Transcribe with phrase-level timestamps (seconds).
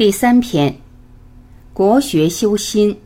[0.00, 0.74] 第三篇，
[1.74, 2.98] 国学修心。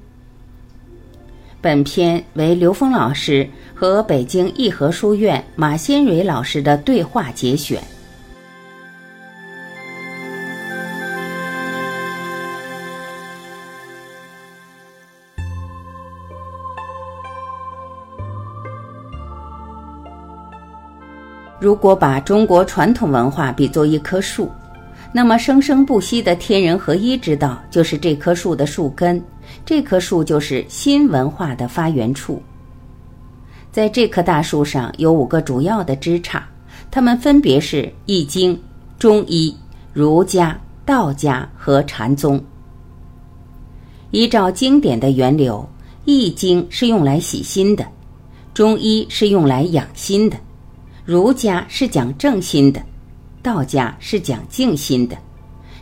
[1.60, 7.82] 本篇为刘峰老师和北京义和书院马先蕊老师的对话节选。
[21.58, 24.48] 如果把中国传统文化比作一棵树。
[25.16, 29.22] 那么生生不息的天人合一之道，就是这棵树的树根。
[29.64, 32.42] 这棵树就是新文化的发源处。
[33.70, 36.42] 在这棵大树上有五个主要的枝杈，
[36.90, 38.56] 它们分别是《易经》、
[38.98, 39.56] 中医、
[39.92, 42.42] 儒家、道家和禅宗。
[44.10, 45.64] 依照经典的源流，
[46.04, 47.86] 《易经》是用来洗心的，
[48.52, 50.36] 中医是用来养心的，
[51.04, 52.82] 儒家是讲正心的。
[53.44, 55.14] 道家是讲静心的，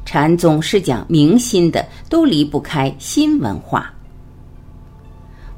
[0.04, 3.94] 禅宗是讲明心的，都离不开心文化。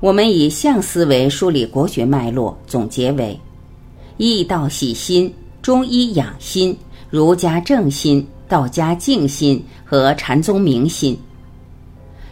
[0.00, 3.40] 我们以象思维梳理国学脉络，总结为：
[4.18, 5.32] 易道喜心，
[5.62, 6.76] 中医养心，
[7.08, 11.18] 儒家正心，道家静心和禅宗明心。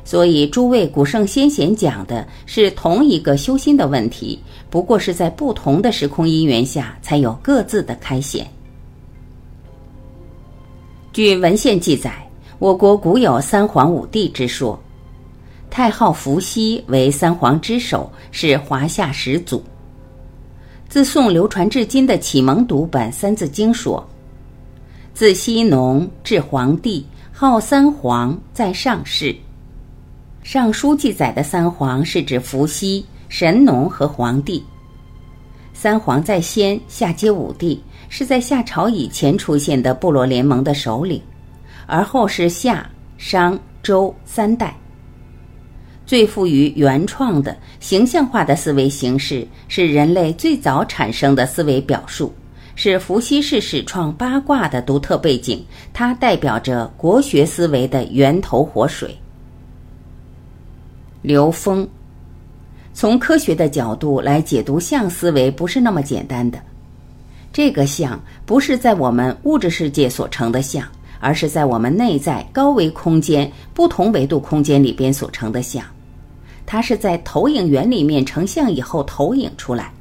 [0.04, 8.46] 所以，诸位古圣先贤讲的是同一个修心的问题，不过是在不同的时空因缘下，才有各自的开显。
[11.12, 12.26] 据文献记载，
[12.58, 14.82] 我国古有三皇五帝之说，
[15.68, 19.62] 太昊伏羲为三皇之首，是华夏始祖。
[20.88, 24.02] 自宋流传至今的启蒙读本《三字经》说
[25.12, 29.26] ：“自羲农至黄帝，号三皇，在上世。”
[30.42, 34.64] 《尚书》记载的三皇是指伏羲、神农和黄帝。
[35.74, 37.82] 三皇在先，下接五帝。
[38.14, 41.18] 是在夏朝以前出现的部落联盟的首领，
[41.86, 44.76] 而后是夏、商、周三代。
[46.04, 52.30] 最富于原创的形象化的思维形式，是人类最早产生的思维表述，
[52.74, 55.64] 是伏羲氏始创八卦的独特背景。
[55.94, 59.16] 它代表着国学思维的源头活水。
[61.22, 61.88] 刘峰，
[62.92, 66.62] 从科学的角度来解读象思维，不是那么简单的。
[67.52, 70.86] 这个相不是在我们物质世界所成的相，
[71.20, 75.84] 而是在我们内在高维空间、不同维度空间里边所成的相。
[76.64, 79.92] 它是在投影源里面成像以后投影出来。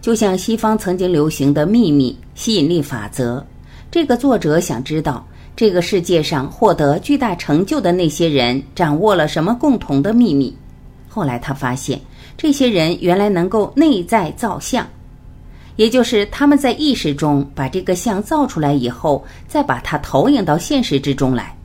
[0.00, 3.44] 就像西方曾经流行的秘密吸引力法则，
[3.90, 10.56] 这个作者想知道这个世界上获得巨大成就的那些人掌握了什么共同的秘密。
[11.08, 12.00] 后来他发现，
[12.36, 14.86] 这些人原来能够内在造像。
[15.78, 21.56] 也就是他们在意识中把这个像造出来以后，再把它投影到现实之中来。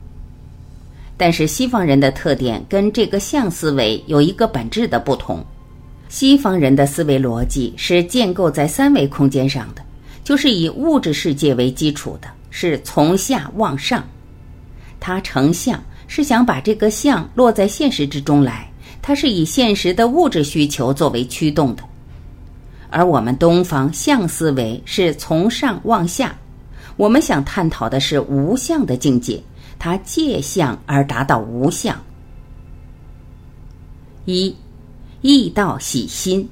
[1.16, 5.44] 但是西方人的特点跟这个像思维有一个本质的不同，
[6.08, 9.82] 西方人的思维逻辑是建构在三维空间上的，
[10.22, 14.04] 就是以物质世界为基础的，是从下往上。
[15.00, 18.70] 他成像是想把这个像落在现实之中来，
[19.02, 21.82] 它是以现实的物质需求作为驱动的。
[22.94, 26.38] 而我们东方相思维是从上往下，
[26.96, 29.42] 我们想探讨的是无相的境界，
[29.80, 32.00] 它借相而达到无相。
[34.26, 34.54] 一，
[35.22, 36.48] 易道洗心。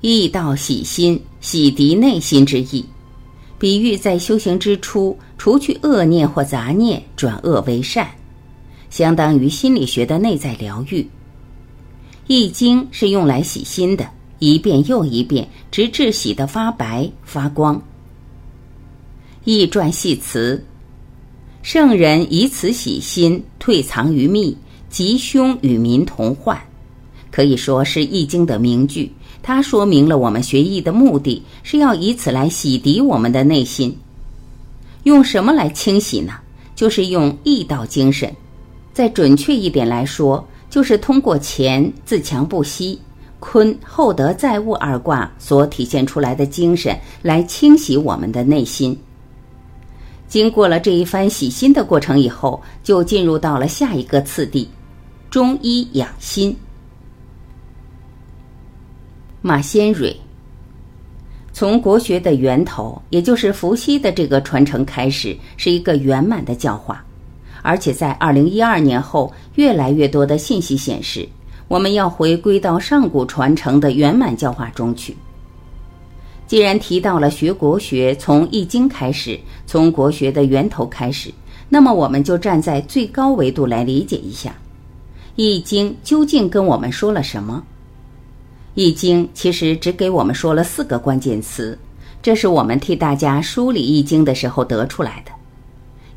[0.00, 2.84] 易道洗心，洗涤内心之意，
[3.58, 8.08] 比喻在修行之初，除去恶念或杂念，转恶为善，
[8.90, 11.04] 相当于心理学的内在疗愈。
[12.28, 14.08] 易经是用来洗心的。
[14.42, 17.80] 一遍又一遍，直至洗得发白发光。
[19.44, 20.60] 易传系辞：
[21.62, 24.56] 圣人以此洗心，退藏于密，
[24.90, 26.60] 吉凶与民同患。
[27.30, 29.12] 可以说是《易经》的名句。
[29.44, 33.96] 它说明了我们学易的目的是要以此来洗涤我们的内心。
[35.04, 36.32] 用什么来清洗呢？
[36.74, 38.34] 就是用易道精神。
[38.92, 42.98] 再准确一点来说，就是通过钱自强不息。
[43.42, 48.96] 坤厚德载物二卦所体现出来的精神，来清洗我们的内心。
[50.28, 54.70] 经过了这一番洗心的过程以后，就进入到了下一个次第——
[55.28, 56.56] 中医养心。
[59.40, 60.16] 马先蕊
[61.52, 67.04] 从国学的源头，也就是伏羲的这个传承开始，是一个圆满的教化，
[67.60, 71.28] 而且在二零一二年后，越来越多的信息显示。
[71.72, 75.16] 我们要回归到上古传承的圆满教化中去。
[76.46, 81.32] 既然提到了学国学从易经开始，从国学的源头开始，
[81.70, 84.50] 那么我们就站在最高维度来理解一下，
[85.36, 87.64] 《易经》究竟跟我们说了什么？
[88.74, 91.78] 《易经》其实只给我们说了四个关键词，
[92.20, 95.32] 这是我们替大家梳理《易经》的时候得出来的。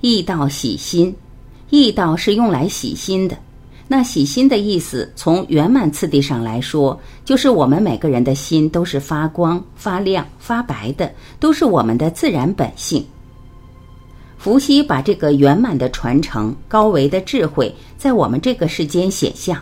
[0.02, 1.16] 易道喜心，
[1.70, 3.38] 易道是用来喜心的。
[3.88, 13.06] 那喜心的意思，从圆满次第上来说，就是我们每个人的心都是发光、发亮、发白的，都是我们的自然本性。
[14.38, 19.62] 伏羲把这个圆满的传承、高维的智慧，在我们这个世间显象，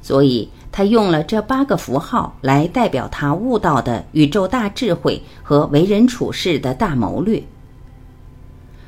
[0.00, 7.42] 所以他用了这八个符号来代表他悟到的宇宙大智慧和为人处事的大谋略。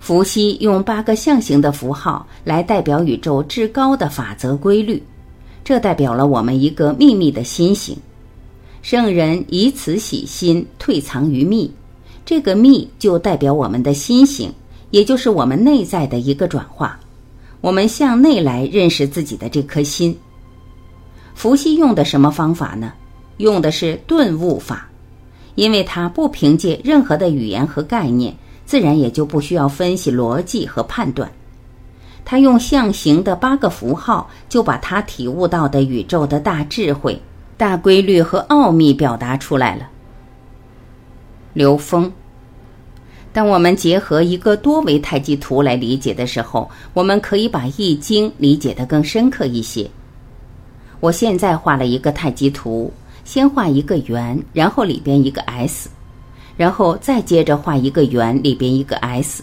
[0.04, 5.02] 伏羲用八个象形的符号来代表宇宙至高的法则规律，
[5.64, 7.96] 这代表了我们一个秘密的心形。
[8.82, 11.72] 圣人以此喜心，退藏于密，
[12.22, 14.52] 这个密就代表我们的心形，
[14.90, 17.00] 也就是我们内在的一个转化。
[17.62, 20.14] 我们向内来认识自己的这颗心。
[21.34, 22.92] 伏羲用的什么方法呢？
[23.38, 24.86] 用的是顿悟法，
[25.54, 28.36] 因为他不凭借任何的语言和概念。
[28.66, 31.30] 自然也就不需要分析逻辑和判断，
[32.24, 37.20] 他用象形的八个符号，就把他体悟到的宇宙的大智慧、
[37.56, 39.88] 大规律和奥秘表达出来了。
[41.52, 42.10] 刘峰，
[43.32, 49.88] 当我们结合一个多维太极图来理解的时候，我们可以把《易经》理解的更深刻一些。
[51.00, 52.90] 我现在画了一个太极图，
[53.24, 55.90] 先画一个圆，然后里边一个 S。
[56.56, 59.42] 然后再接着画一个圆，里边一个 S，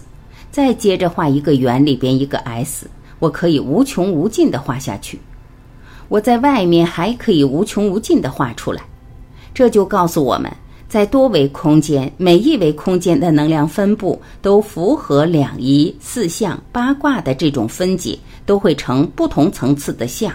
[0.52, 5.20] 再接着画一个圆，里边一个 S，我可以无穷无尽的画下去。
[6.08, 8.82] 我在外面还可以无穷无尽的画出来。
[9.54, 10.52] 这就告诉我们，
[10.88, 20.34] 在多维空间，每一维空间的能量分布都符合两仪、四象、八卦的这种分解，都会成不同层次的象。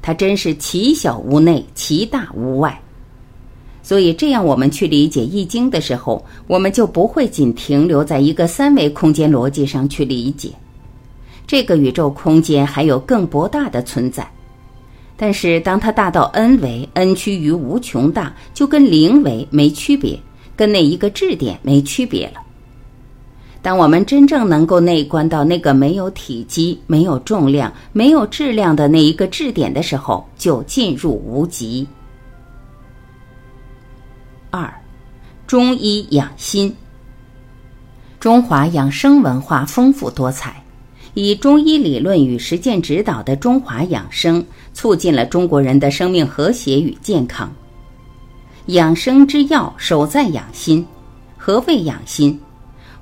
[0.00, 2.80] 它真是奇小无内，奇大无外。
[3.86, 10.50] 所以，这样我们去理解《易经》的时候，我们就不会仅停留在一个三维空间逻辑上去理解。
[11.46, 14.28] 这个宇宙空间还有更博大的存在，
[15.16, 20.18] 但是当它大到 n 维，n 趋于无穷大，就跟零维没区别，
[20.56, 22.40] 跟那一个质点没区别了。
[23.62, 31.86] 当我们真正能够内观到那个没有体积、没有重量、没有质量的那一个质点的时候，就进入无极。
[34.56, 34.72] 二，
[35.46, 36.74] 中医养心。
[38.18, 40.62] 中华养生文化丰富多彩，
[41.12, 47.52] 以中医理论与实践指导的中华养生，促进了中国人的生命和谐与健康。
[48.66, 50.84] 养生之要，首在养心。
[51.36, 52.32] 何谓养心？《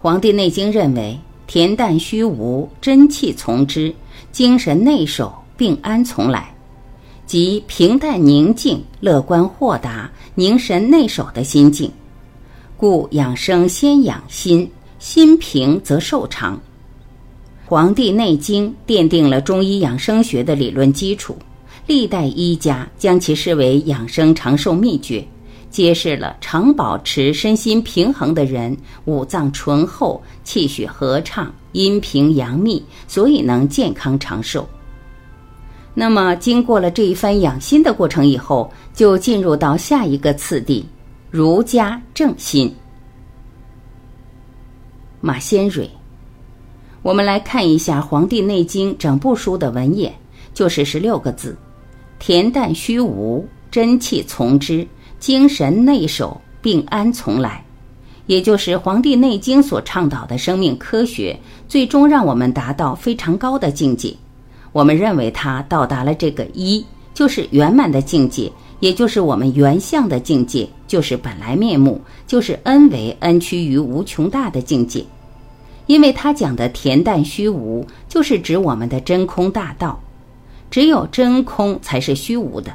[0.00, 1.18] 黄帝内经》认为：
[1.48, 3.94] 恬淡虚无，真气从之；
[4.32, 6.53] 精神内守，病安从来。
[7.26, 11.90] 即平淡宁静、乐观豁达、凝神内守的心境，
[12.76, 16.54] 故养生先养心，心平则寿长。
[17.66, 21.34] 《黄帝内经》奠定了中医养生学的理论基础，
[21.86, 25.26] 历代医家将其视为养生长寿秘诀，
[25.70, 28.76] 揭示了常保持身心平衡的人，
[29.06, 34.69] 五脏醇厚、气血和畅、阴平阳秘，所以能健康长寿。
[35.96, 40.84] 那么，经过了这一番养心的过程以后，就进入到下一个次第——
[41.31, 42.74] 儒家正心。
[45.20, 45.89] 马先蕊，
[47.01, 50.13] 我们来看一下《黄帝内经》整部书的文眼，
[50.53, 51.56] 就是十六个字：
[52.20, 54.86] 恬淡虚无，真气从之，
[55.20, 57.65] 精神内守，病安从来。
[58.27, 64.13] 也就是《黄帝内经》所倡导的生命科学，最终让我们达到非常高的境界。
[64.74, 68.50] 我们认为他到达了这个一，就是圆满的境界，
[68.81, 75.04] 也就是我们原相的境界，就是本来面目，就是 n 为 n 趋于无穷大的境界。
[75.86, 80.02] 因为他讲的恬淡虚无，就是指我们的真空大道，
[80.72, 82.74] 只有真空才是虚无的。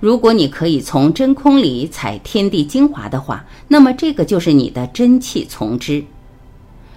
[0.00, 6.04] 如果你可以从真空里采天地精华的话，那么这个就是你的真气从之。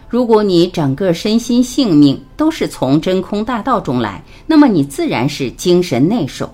[0.09, 6.51] 如果你整个身心性命都是从真空大道中来，那么你自然是精神内守。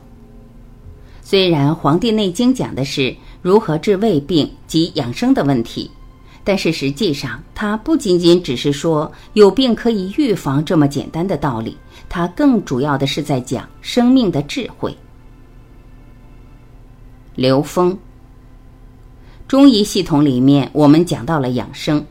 [1.22, 5.90] 虽然《黄帝内经》讲的是如何治胃病及养生的问题，
[6.44, 11.78] 但是实际上它不仅仅只是说有病可以预防这么简单的道理，
[12.10, 14.94] 它更主要的是在讲生命的智慧。
[17.36, 17.98] 刘峰，
[19.48, 22.06] 中医系统里面我们讲到了养生。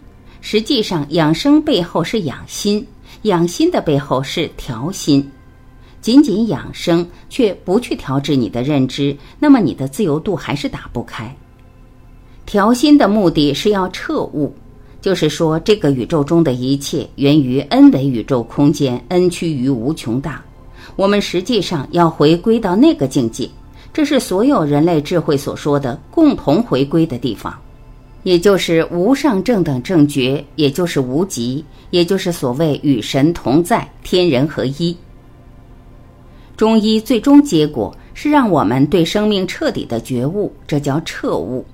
[0.46, 2.86] 实际上，养生背后是养心，
[3.22, 5.26] 养心的背后是调心。
[6.02, 11.34] 仅仅养生却不去调制你的认知，那么你的自由度还是打不开。
[12.44, 14.54] 调心的目的是要彻悟，
[15.00, 20.44] 就是说这个宇宙中的一切源于 n 维宇宙空间，n 趋于无穷大。
[20.94, 23.48] 我们实际上要回归到那个境界，
[23.94, 27.58] 这是所有人类智慧所说的共同回归的地方，
[28.24, 34.96] 也就是无上正等正觉，也就是无极，也就是所谓与神同在，天人合一。
[36.56, 41.64] 中医最终结果是让我们对生命彻底的觉悟，这叫彻悟。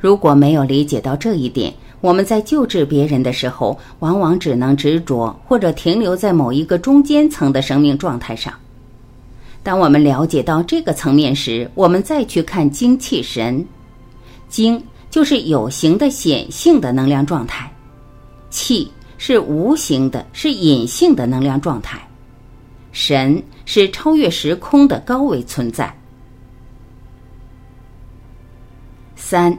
[0.00, 8.52] 如果没有理解到这一点，我们在救治别人的时候，往往只能执着或者停留在某一个中间层的生命状态上。
[9.62, 13.64] 当我们了解到这个层面时，我们再去看精气神，
[14.48, 17.72] 精就是有形的显性的能量状态，
[18.50, 22.04] 气是无形的，是隐性的能量状态，
[22.90, 23.40] 神。
[23.64, 25.94] 是超越时空的高维存在。
[29.14, 29.56] 三，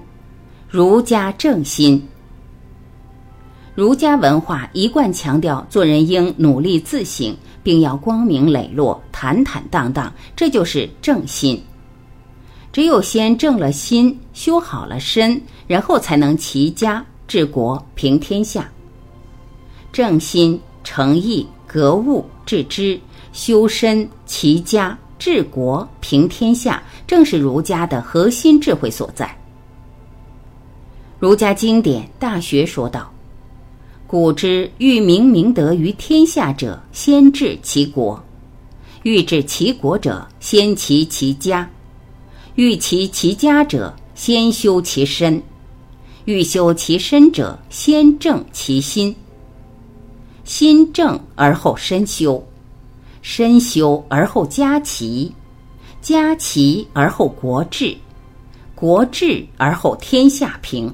[0.69, 2.05] 儒家正心。
[3.73, 7.33] 儒家文化一贯强调做人应努力自省，
[7.63, 11.63] 并要光明磊落、坦坦荡荡，这就是正心。
[12.73, 18.67] 只有先正了心，修好了身，然后才能齐家治国平天下。
[19.91, 22.99] 正心、诚意、格物、致知。
[23.31, 29.35] 修身齐家治国平天下，正是儒家的核心智慧所在。
[31.19, 33.11] 儒家经典《大学》说道
[34.05, 38.15] ：“古之欲明明德于天下者，先治其国；
[39.01, 41.67] 欲治其国者，先齐其家；
[42.55, 45.41] 欲齐其家者，先修其身；
[46.25, 49.15] 欲修其身者，先正其心。
[50.43, 52.43] 心正而后身修。”
[53.23, 55.31] 身修而后家齐，
[56.01, 57.95] 家齐而后国治，
[58.75, 60.93] 国治而后天下平。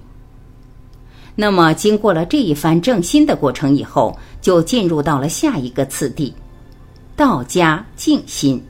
[1.35, 6.31] 那么，经过了这一番正心的过程以后，就进入到了下一个次第——
[7.17, 8.63] 道家静心。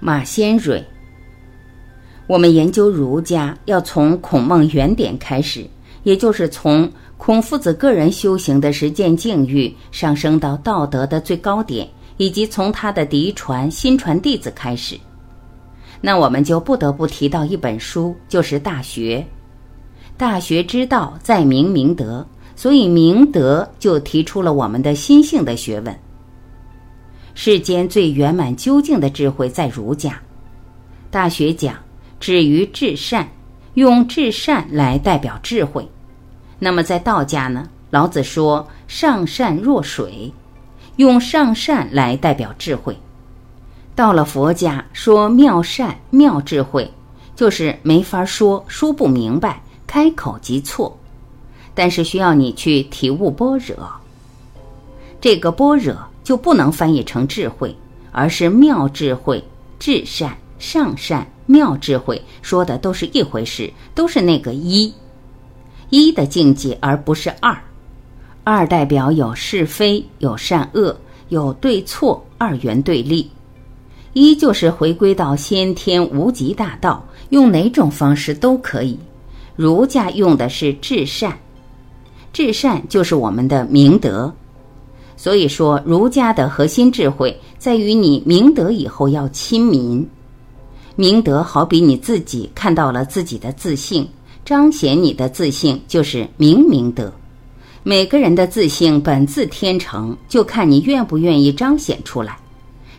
[0.00, 0.84] 马先蕊，
[2.26, 5.66] 我们研究儒家要从孔孟原点开始，
[6.02, 6.90] 也就是从。
[7.20, 11.86] 孔夫子个人修行的实践境遇上升到道德的最高点，
[12.16, 14.96] 以及从他的嫡传、新传弟子开始，
[16.00, 19.18] 那我们就不得不提到一本书，就是《大学》。
[20.16, 22.24] 大学之道，在明明德，
[22.54, 25.98] 所以明德就提出了我们的心性的学问。
[27.40, 30.10] 世间最圆满究竟的智慧在儒家，
[31.08, 31.76] 《大学》讲
[32.18, 33.28] 止于至善，
[33.74, 35.88] 用至善来代表智慧。
[36.58, 40.32] 那么在道家呢，老子说“上善若水”，
[40.98, 42.92] 用上善来代表智慧；
[43.94, 46.92] 到了佛家说“妙善妙智慧”，
[47.36, 50.98] 就是没法说，说不明白，开口即错。
[51.72, 53.76] 但是需要你去体悟般若，
[55.20, 55.94] 这个般若
[56.28, 57.74] 就不能翻译成智慧，
[58.12, 59.42] 而是妙智慧、
[59.78, 64.92] 至善、上善、妙智慧，说的都是一回事，都是那个一。
[65.88, 67.56] 一的境界，而不是二。
[68.44, 70.94] 二代表有是非、有善恶、
[71.30, 73.30] 有对错，二元对立。
[74.12, 78.98] 一就是回归到先天无极大道，用哪种方式都可以。
[79.56, 81.38] 儒家用的是至善，
[82.34, 84.30] 至善就是我们的明德。
[85.18, 90.08] 所以说，儒家的核心智慧在于你明德以后要亲民。
[90.94, 94.08] 明德好比你自己看到了自己的自信。
[94.44, 97.12] 彰显你的自信就是明明德。
[97.82, 102.38] 每个人的自信本自天成，就看你愿不愿意彰显出来。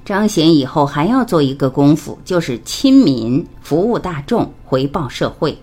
[0.05, 5.57] 彰显以后还要做一个功夫，就是亲民，服务大众，回报社会。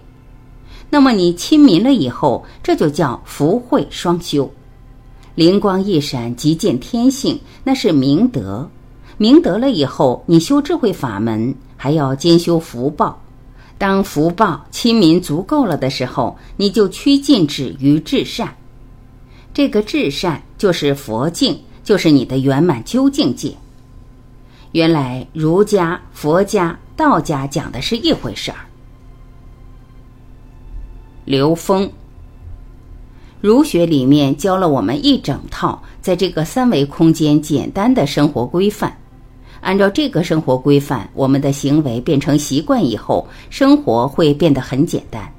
[0.88, 4.50] 那么你亲民了以后，这就叫福慧双修，
[5.36, 8.68] 灵光一闪即见天性，那是明德。
[9.18, 13.22] 明德了以后，你修智慧法门，还要兼修福报。
[13.76, 18.56] 当福报亲民足够了的时候，你就趋近止于至善。
[19.52, 23.54] 这个至善就是佛境，就是你的圆满究竟界。
[24.72, 28.56] 原来儒家、佛家、道家讲的是一回事儿。
[31.26, 31.90] 刘峰，
[33.40, 38.96] 儒学里面教了我们一整套，在这个三维空间简单的生活规范。
[39.60, 45.30] 按照这个生活规范，我们的行为变成习惯以后，生活会变得很简单。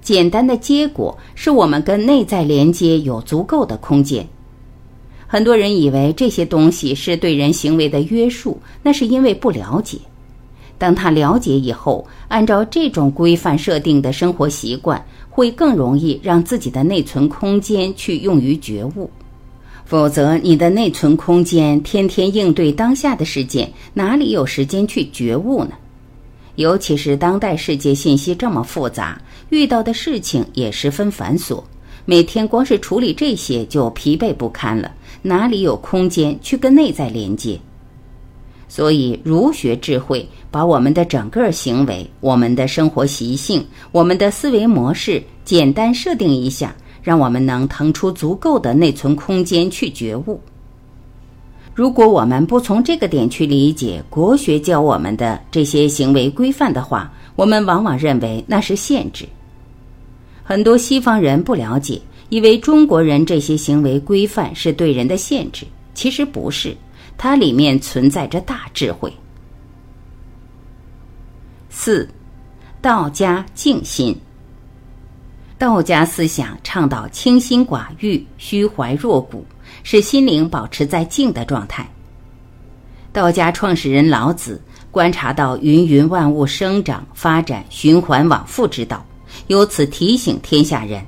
[0.00, 4.26] 简单的结果是我们跟内在连接有足够的空间。
[5.26, 9.98] 很多人以为这些东西是对人行为的约束，那是因为不了解。
[10.76, 15.02] 当他了解以后，按照这种规范设定的生活习惯，
[15.34, 19.10] 会更容易让自己的内存空间去用于觉悟。
[19.86, 25.72] 否则，你的内存空间天天应对当下的事件，哪里有时间去觉悟呢？
[26.56, 31.62] 尤其是当代世界信息这么复杂，遇到的事情也十分繁琐，
[32.04, 37.58] 每天光是处理这些就疲惫不堪了，哪里有空间去跟内在连接？
[38.74, 50.40] 所以，儒学智慧把我们的整个行为、我们的生活习性、我们的思维模式简单设定一下，让我们能腾出足够的内存空间去觉悟。
[51.74, 59.26] 如果我们不从这个点去理解国学教我们的这些行为规范的话，我们往往认为那是限制。
[60.42, 62.00] 很多西方人不了解，
[62.30, 66.74] 以为中国人这些行为规范是对人的限制，其实不是，
[67.16, 69.12] 它里面存在着大智慧。
[71.70, 72.08] 四，
[72.80, 74.18] 道家静心。
[75.58, 79.44] 道家思想倡导清心寡欲、虚怀若谷。
[79.84, 81.88] 使心灵保持在静的状态。
[83.12, 89.04] 道家创始人老子观察到芸芸万物生长、发展、循环往复之道，
[89.46, 91.04] 由此提醒天下人：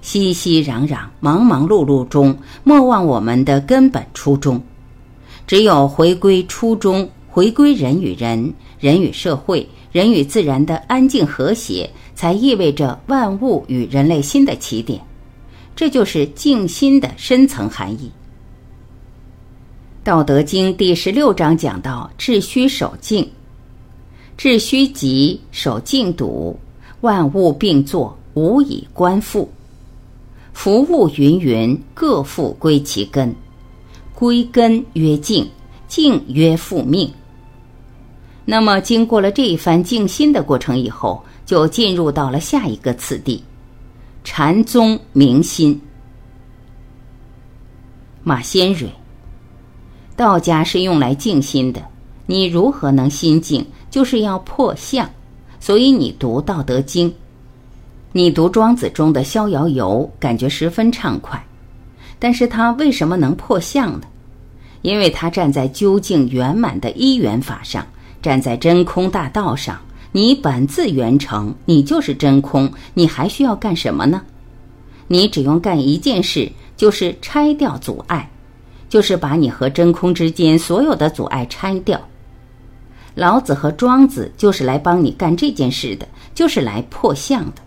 [0.00, 4.62] 熙熙攘攘、忙忙碌碌中，莫忘我们的根本初衷。
[5.46, 15.00] 只有回归初衷，回归人与人、人与社会、人与自然的安静和谐，才意味着万物与人类新的起点。
[15.76, 18.10] 这就是静心的深层含义。
[20.06, 23.28] 《道德经》第十六章讲到：“致虚守静，
[24.36, 26.58] 致虚极，守静笃，
[27.00, 29.50] 万物并作，无以观复。
[30.52, 33.34] 夫物芸芸，各复归其根。
[34.14, 35.50] 归根曰静，
[35.88, 37.12] 静曰复命。”
[38.46, 43.42] 那么，经过了这一番静心的过程以后，就进入到了下一个次第。
[44.22, 45.80] 禅宗明心，
[48.22, 48.90] 马先蕊。
[50.16, 51.82] 道家是用来静心的，
[52.26, 53.66] 你如何能心静？
[53.90, 55.08] 就是要破相。
[55.58, 57.10] 所以你读《道德经》，
[58.12, 61.42] 你读《庄子》中的《逍遥游》，感觉十分畅快。
[62.18, 64.02] 但是他为什么能破相呢？
[64.84, 67.86] 因为他站在究竟圆满的一元法上，
[68.20, 69.80] 站在真空大道上。
[70.12, 74.20] 你本自圆成，你就是真空，你还需要干什么呢？
[75.08, 78.30] 你只用干一件事，就是拆掉阻碍，
[78.90, 81.98] 就是把你和真空之间所有的阻碍拆掉。
[83.14, 87.62] 老子和庄子就是来帮你干这件事的，就是来破相的。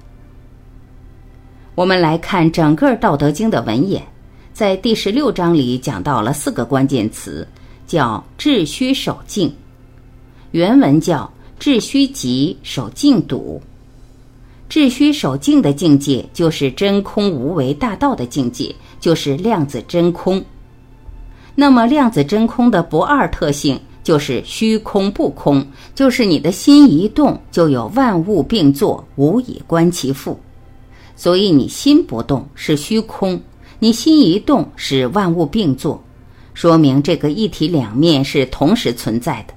[1.73, 4.03] 我们来看整个《道德经》的文眼，
[4.57, 7.47] 在第十六章里讲到了四个关键词，
[7.85, 9.53] 叫“致虚守静”，
[10.49, 11.31] 原文叫。
[11.59, 13.61] 致虚极，守静笃。
[14.67, 20.43] 致虚守静的境界，就是真空无为大道的境界，就是量子真空。
[21.53, 30.39] 那么，量子真空的不二特性，就是虚空不空，就是你的心一动，就有万物并作，无以观其复。
[31.15, 33.39] 所以，你心不动是虚空，
[33.79, 36.03] 你心一动使万物并作，
[36.53, 39.53] 说明这个一体两面是同时存在的。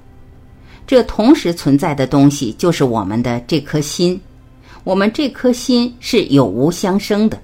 [0.85, 4.19] 这同时存在的东西就是我们的这颗心，
[4.83, 7.39] 我们这颗心是有无相生的。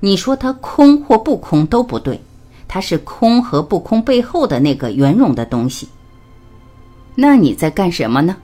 [0.00, 2.20] 你说它空或不空都不对，
[2.66, 5.88] 它是空和不空背后的那个圆融的东西。
[7.14, 8.36] 那你在干什么呢？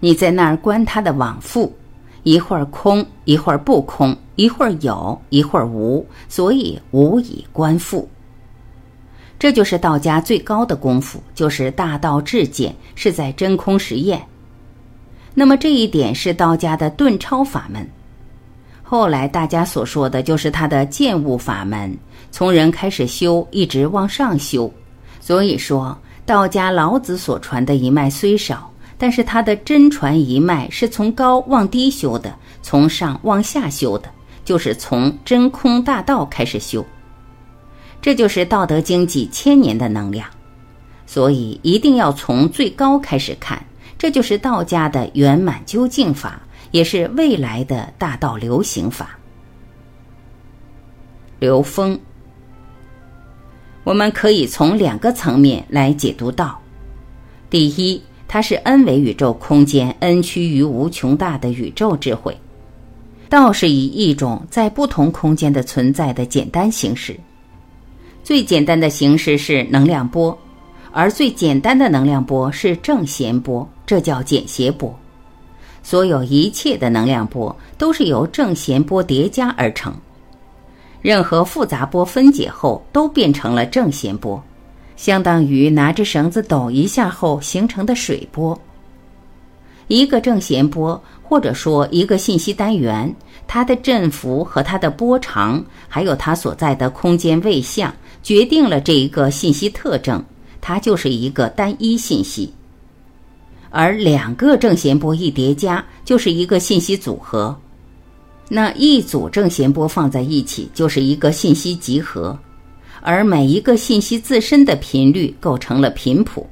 [0.00, 1.72] 你在那儿观它的往复，
[2.22, 8.08] 一会儿空，一会儿不空，一会儿有，一会儿无，所以无以观复。
[9.38, 14.20] 这就是道家最高的功夫，就是大道至简，是在真空实验。
[15.32, 17.88] 那么这一点是道家的顿超法门。
[18.82, 21.96] 后来大家所说的就是他的见悟法门，
[22.30, 24.70] 从人开始修，一直往上修。
[25.20, 28.69] 所以说，道家老子所传的一脉虽少，
[29.00, 34.10] 但是他的真传一脉是从高往低修的，从上往下修的，
[34.44, 36.84] 就是从真空大道开始修。
[38.02, 40.28] 这就是《道德经》几千年的能量，
[41.06, 43.64] 所以一定要从最高开始看。
[43.96, 49.18] 这就是道家的圆满究竟法，也是未来的大道流行法。
[51.38, 51.98] 流风，
[53.82, 56.60] 我们可以从两个层面来解读道：
[57.48, 62.32] 第一，它是 n 维宇宙空间 n 趋于无穷大的宇宙智慧；
[63.28, 67.18] 道是以一种在不同空间的存在的简单形式。
[68.22, 70.38] 最简单的形式是能量波，
[70.92, 74.96] 而最简单的能量波是正弦波，这叫简谐波。
[75.82, 79.92] 所有一切的能量波都是由正弦波叠加而成，
[81.02, 84.40] 任何复杂波分解后都变成了正弦波，
[85.00, 88.60] 相当于拿着绳子抖一下后形成的水波。
[89.88, 93.10] 一个正弦波，或者说一个信息单元，
[93.46, 97.90] 它的振幅和它的波长，还有它所在的空间位相，
[98.22, 100.22] 决定了这一个信息特征，
[100.60, 102.52] 它就是一个单一信息。
[103.70, 107.58] 而两个正弦波一叠加，就是一个信息组合。
[108.50, 112.38] 那一组正弦波放在一起，就是一个信息集合。
[113.00, 116.46] 而每一个信息自身的频率构成了频谱，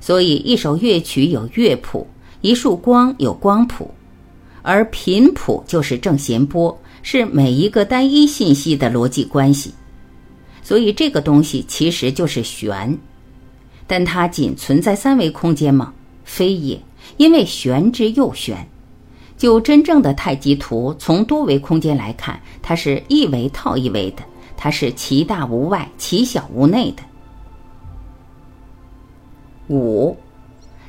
[0.00, 2.06] 所以一首乐曲有乐谱。
[2.42, 3.92] 一束光有光谱，
[4.62, 9.74] 而频谱就是正弦波，是每一个单一信息的逻辑关系。
[10.62, 12.98] 所以这个东西其实就是弦，
[13.86, 15.92] 但它仅存在三维空间吗？
[16.24, 16.80] 非也，
[17.18, 18.66] 因为玄之又玄。
[19.36, 24.22] 就真正的太极图，从多维空间来看，它是一维套一维的，
[24.62, 27.02] 它是其大无外，其小无内的。
[29.68, 30.14] 五。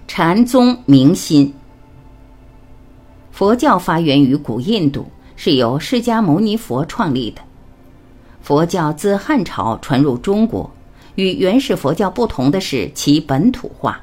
[0.09, 1.53] 禅宗明心。
[3.31, 7.41] 佛教发源于古印度，是由释迦牟尼佛创立的。
[8.41, 10.69] 佛教自汉朝传入中国，
[11.15, 14.01] 与原始佛教不同的是其本土化。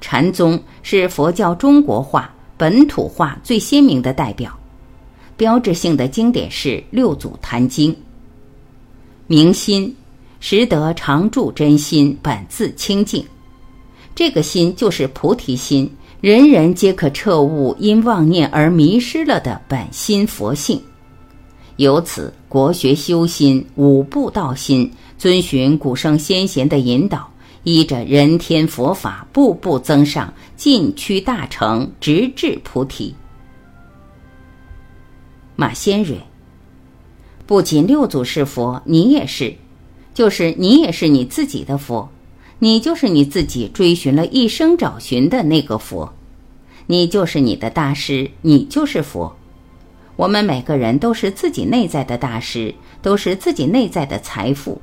[0.00, 4.56] 禅宗是佛教中国化、本土化最鲜明的代表，
[5.36, 7.92] 标志性的经典是《六祖坛经》。
[9.26, 9.94] 明心，
[10.40, 13.24] 识得常住真心本自清净。
[14.14, 20.80] 这个心就是菩提心，人人皆可彻悟因妄念而迷失了的本心佛性。
[21.76, 27.26] 由此，国学修心、五步道心，遵循古圣先贤的引导，
[27.62, 33.14] 依着人天佛法，步步增上，进趋大成，直至菩提。
[35.56, 36.20] 马先蕊，
[37.52, 39.56] 不仅六祖是佛，你也是，
[40.14, 42.08] 就是你也是你自己的佛。
[42.60, 46.14] 你就是你自己追寻了一生找寻的那个佛，
[46.86, 49.36] 你就是你的大师，你就是佛。
[50.16, 54.80] 我们每个人都是自己内在的大师，都是自己内在的财富。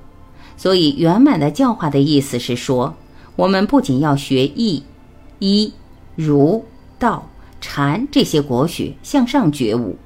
[0.55, 2.93] 所以，圆满的教化的意思是说，
[3.35, 4.83] 我们不仅要学易、
[5.39, 5.73] 一、
[6.15, 6.63] 儒、
[6.99, 7.27] 道、
[7.59, 9.97] 禅这些国学向上觉悟，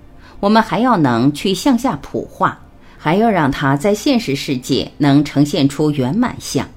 [0.44, 2.60] 我们还要能去向下普化，
[2.98, 6.68] 还要让它在现实世界能呈现出圆满相。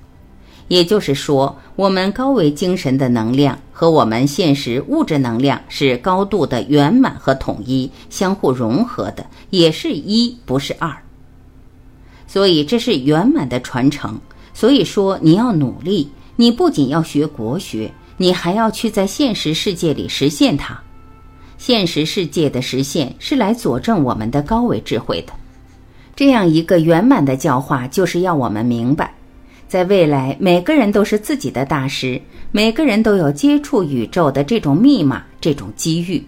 [0.68, 10.96] 也就是说，我们高维精神的能量和我们现实物质能量是高度的圆满和统一，相互融合的，也是一，不是二。
[12.28, 14.16] 所以这是圆满的传承。
[14.54, 20.80] 所以说，你要努力，你不仅要学国学，你还要去在现实世界里实现它。
[21.58, 25.32] 现实世界的实现是来佐证我们的高维智慧的。
[26.14, 29.12] 这样一个圆满的教化，就是要我们明白。
[29.68, 32.20] 在未来，每个人都是自己的大师，
[32.52, 36.24] 每个人都有接触宇宙的这种密码、这种机遇。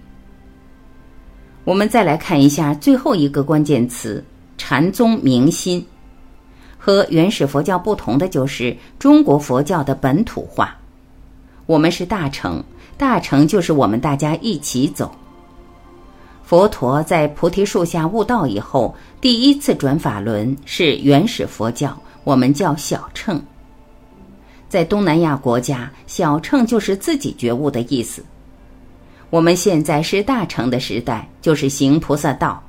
[1.64, 4.24] 我们再来看一下最后一个关键词：
[4.56, 5.86] 禅宗明心。
[6.76, 10.76] 和原始佛教不同的就是中国佛教的本土化。
[11.66, 12.64] 我们是大成，
[12.98, 15.10] 大乘就是我们大家一起走。
[16.42, 21.96] 佛陀在菩提树下悟道以后，第一次转法轮是原始佛教。
[22.24, 23.40] 我们叫小乘，
[24.68, 28.22] 在东南亚国家，小乘就是自己觉悟的意思。
[29.30, 32.62] 我们现在是大乘的时代，就是行菩萨道。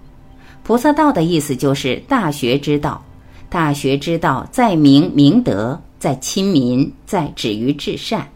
[0.64, 3.04] 菩萨道的意思就是大学之道，
[3.50, 8.30] 大学之道在明明德，在亲民，在止于至善。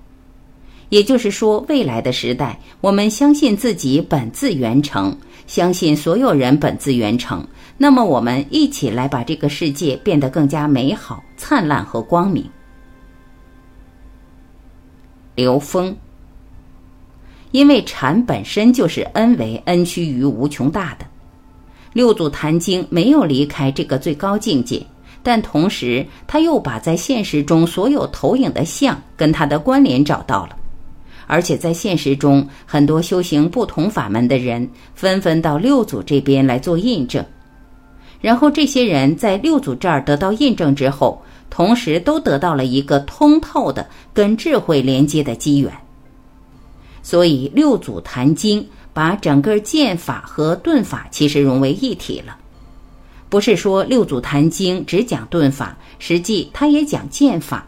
[0.89, 5.15] 也就是说，未来的时代，我们相信自己本自圆成，
[5.47, 7.45] 相信所有人本自圆成。
[7.77, 12.47] 那么，我们一起来把这个世界变得更加美好、灿烂和光明。
[15.35, 15.95] 刘峰，
[17.49, 21.05] 因为禅本身就是恩为恩趋于无穷大的。
[21.91, 24.85] 六祖坛经没有离开这个最高境界，
[25.23, 30.57] 但同时他又把在现实中所有投影的像跟它的关联找到了，
[31.33, 37.25] 而且在现实中，很多修行不同法门的人纷纷到六祖这边来做印证。
[38.21, 41.19] 然后这些人在六祖这儿得到印证之后，
[41.49, 45.73] 同时都得到了一个通透的跟智慧连接的机缘。
[47.01, 52.37] 所以六祖坛经把整个剑法和遁法其实融为一体了。
[53.27, 57.65] 不是说六祖坛经只讲遁法，实际它也讲剑法，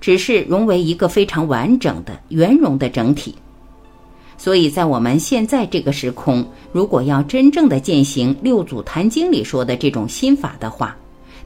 [0.00, 3.34] 只是融为一个非常完整的圆融的整体。
[4.38, 10.96] 所以在我们现在这个时空，如果要真正的践行六祖坛经里说的这种心法的话，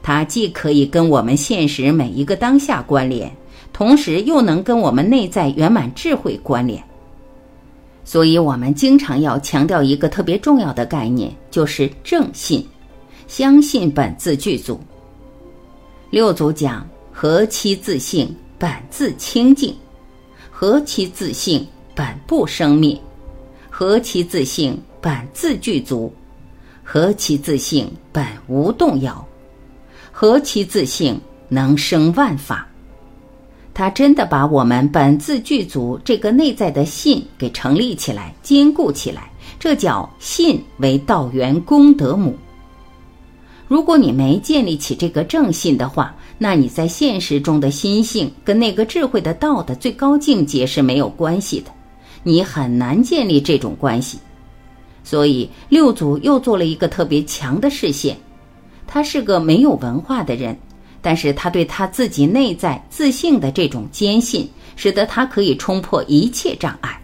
[0.03, 3.31] 它既可以跟我们现实每一个当下关联，
[3.71, 6.83] 同时又能跟我们内在圆满智慧关联。
[8.03, 12.65] 所以，我们经常要强调一个特别重要的概念，就是正信。
[13.27, 14.77] 相信本自具足。
[16.09, 19.73] 六祖讲：何其自性，本自清净；
[20.51, 22.95] 何其自性，本不生灭；
[23.71, 26.11] 何其自性，本自具足；
[26.83, 29.13] 何其自性，本无动摇；
[30.11, 31.19] 何其自性，
[31.49, 32.67] 能生万法。
[33.73, 42.37] 他真的把我们本自具足这个内在的信给成立起来、坚固起来，这叫信为道源功德母。
[43.67, 51.69] 如果你没建立起这个正信的话，那你在现实中的心性跟那个智慧的道的最高境界是没有关系的，
[52.23, 54.17] 你很难建立这种关系。
[55.03, 58.17] 所以六祖又做了一个特别强的视线，
[58.87, 60.57] 他是个没有文化的人，
[60.99, 66.99] 但是他对他自己内在自信的这种坚信，使得他可以冲破一切障碍。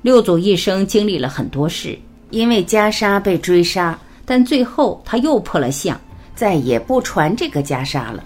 [0.00, 1.98] 六祖一生经历了很多事，
[2.30, 3.98] 因为袈裟被追杀。
[4.24, 6.00] 但最后他又破了相，
[6.38, 8.22] 再也不传这个袈裟了。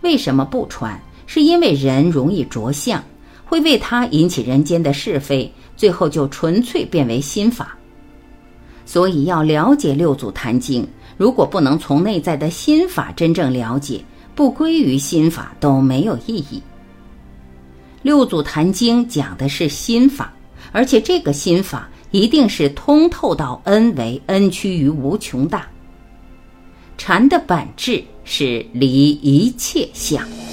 [0.00, 0.98] 为什么不传？
[1.26, 3.04] 是因为人容易着相，
[3.44, 7.76] 会为他引起人间的是非，最后就纯粹变为心法。
[8.86, 14.02] 所以要了解六祖坛经，如果不能从内在的心法真正了解，
[14.34, 16.62] 不归于心法都没有意义。
[18.00, 20.32] 六祖坛经讲的是心法，
[20.72, 21.86] 而且这个心法。
[22.12, 25.66] 一定是通透到 n 为 n 趋于无穷大。
[26.98, 30.45] 禅的本质是离一切相。